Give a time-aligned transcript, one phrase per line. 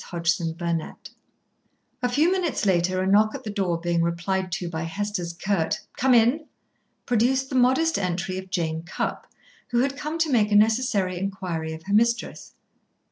[0.09, 0.95] Chapter Seventeen
[2.01, 5.81] A few minutes later a knock at the door being replied to by Hester's curt
[5.95, 6.47] "Come in!"
[7.05, 9.27] produced the modest entry of Jane Cupp,
[9.67, 12.55] who had come to make a necessary inquiry of her mistress.